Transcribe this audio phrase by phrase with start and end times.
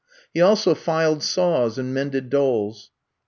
[0.33, 2.89] He also filed saws and mended dolls.